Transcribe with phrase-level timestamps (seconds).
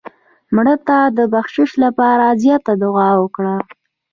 [0.55, 3.55] مړه ته د بخشش لپاره زیات دعا وکړه